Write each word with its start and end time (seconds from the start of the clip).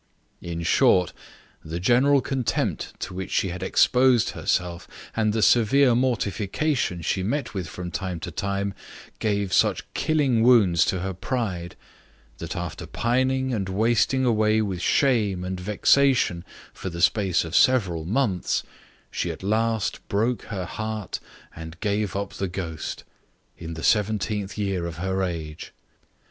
In 0.41 0.63
short, 0.63 1.13
the 1.63 1.79
general 1.79 2.21
contempt 2.21 2.99
to 3.01 3.13
which 3.13 3.29
she 3.29 3.49
had 3.49 3.61
exposed 3.61 4.31
herself, 4.31 4.87
and 5.15 5.31
the 5.31 5.43
severe 5.43 5.93
mortifications 5.93 7.05
she 7.05 7.21
met 7.21 7.53
with 7.53 7.67
from 7.67 7.91
time 7.91 8.19
to 8.21 8.31
time, 8.31 8.73
gave 9.19 9.53
such 9.53 9.83
killing 9.93 10.41
wounds 10.41 10.85
to 10.85 11.01
her 11.01 11.13
pride, 11.13 11.75
that 12.39 12.55
after 12.55 12.87
pining 12.87 13.53
and 13.53 13.69
wasting 13.69 14.25
away 14.25 14.59
with 14.59 14.81
shame 14.81 15.43
and 15.43 15.59
vexation 15.59 16.43
for 16.73 16.89
the 16.89 16.99
space 16.99 17.45
of 17.45 17.55
several 17.55 18.03
months, 18.03 18.63
she 19.11 19.29
at 19.29 19.43
last 19.43 19.99
broke 20.07 20.45
her 20.45 20.65
heart 20.65 21.19
and 21.55 21.79
gave 21.79 22.15
up 22.15 22.33
the 22.33 22.47
ghost, 22.47 23.03
in 23.55 23.75
the 23.75 23.83
seventeenth 23.83 24.57
year 24.57 24.87
of 24.87 24.97
her 24.97 25.21
age. 25.21 25.73